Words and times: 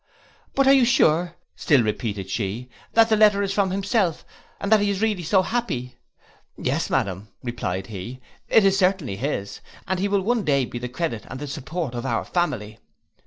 'But 0.55 0.65
are 0.65 0.73
you 0.73 0.83
sure,' 0.83 1.35
still 1.55 1.83
repeated 1.83 2.27
she, 2.27 2.69
'that 2.93 3.09
the 3.09 3.15
letter 3.15 3.43
is 3.43 3.53
from 3.53 3.69
himself, 3.69 4.25
and 4.59 4.71
that 4.71 4.79
he 4.79 4.89
is 4.89 4.99
really 4.99 5.21
so 5.21 5.43
happy?'—'Yes, 5.43 6.89
Madam,' 6.89 7.27
replied 7.43 7.85
he, 7.85 8.19
'it 8.47 8.65
is 8.65 8.79
certainly 8.79 9.17
his, 9.17 9.61
and 9.87 9.99
he 9.99 10.07
will 10.07 10.21
one 10.21 10.43
day 10.43 10.65
be 10.65 10.79
the 10.79 10.89
credit 10.89 11.25
and 11.27 11.39
the 11.39 11.45
support 11.45 11.93
of 11.93 12.07
our 12.07 12.25
family! 12.25 12.79